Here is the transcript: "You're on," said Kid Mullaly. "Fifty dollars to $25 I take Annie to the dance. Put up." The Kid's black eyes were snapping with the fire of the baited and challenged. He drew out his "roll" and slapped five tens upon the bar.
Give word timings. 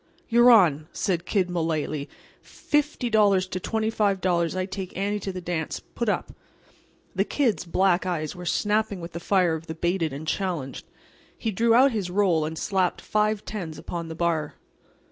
"You're 0.29 0.49
on," 0.49 0.87
said 0.93 1.27
Kid 1.27 1.47
Mullaly. 1.47 2.09
"Fifty 2.41 3.07
dollars 3.07 3.45
to 3.45 3.59
$25 3.59 4.55
I 4.57 4.65
take 4.65 4.97
Annie 4.97 5.19
to 5.19 5.31
the 5.31 5.41
dance. 5.41 5.79
Put 5.93 6.09
up." 6.09 6.33
The 7.13 7.23
Kid's 7.23 7.65
black 7.65 8.03
eyes 8.07 8.35
were 8.35 8.47
snapping 8.47 8.99
with 8.99 9.11
the 9.11 9.19
fire 9.19 9.53
of 9.53 9.67
the 9.67 9.75
baited 9.75 10.11
and 10.11 10.27
challenged. 10.27 10.87
He 11.37 11.51
drew 11.51 11.75
out 11.75 11.91
his 11.91 12.09
"roll" 12.09 12.45
and 12.45 12.57
slapped 12.57 12.99
five 12.99 13.45
tens 13.45 13.77
upon 13.77 14.07
the 14.07 14.15
bar. 14.15 14.55